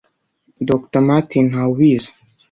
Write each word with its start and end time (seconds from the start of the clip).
Dr 0.69 1.01
Martin 1.07 1.45
Ntawubizi 1.51 2.11